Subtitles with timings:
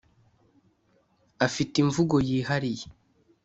[1.45, 2.85] afite imvugo yihariye.